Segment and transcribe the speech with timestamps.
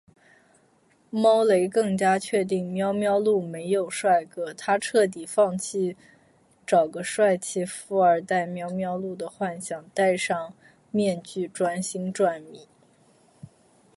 [1.11, 5.95] 猫雷更加确定喵喵露没有帅哥，她彻底放弃
[6.65, 10.55] 找个帅气富二代喵喵露的幻想，戴上
[10.89, 12.67] 面具专心赚米